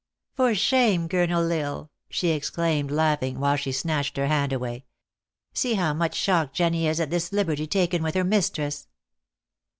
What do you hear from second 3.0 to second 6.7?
ing, while she snatched her hand away. "See how much shocked